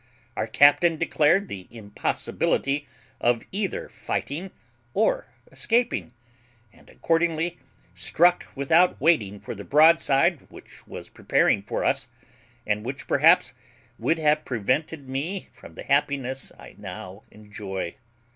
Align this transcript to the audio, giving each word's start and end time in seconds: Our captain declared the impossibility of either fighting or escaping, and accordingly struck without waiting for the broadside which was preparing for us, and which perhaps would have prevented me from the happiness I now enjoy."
Our 0.35 0.47
captain 0.47 0.97
declared 0.97 1.47
the 1.47 1.67
impossibility 1.69 2.87
of 3.19 3.43
either 3.51 3.87
fighting 3.87 4.49
or 4.95 5.27
escaping, 5.51 6.11
and 6.73 6.89
accordingly 6.89 7.59
struck 7.93 8.47
without 8.55 8.99
waiting 8.99 9.39
for 9.39 9.53
the 9.53 9.63
broadside 9.63 10.49
which 10.49 10.87
was 10.87 11.07
preparing 11.07 11.61
for 11.61 11.85
us, 11.85 12.07
and 12.65 12.83
which 12.83 13.05
perhaps 13.07 13.53
would 13.99 14.17
have 14.17 14.43
prevented 14.43 15.07
me 15.07 15.49
from 15.51 15.75
the 15.75 15.83
happiness 15.83 16.51
I 16.57 16.73
now 16.79 17.21
enjoy." 17.29 17.95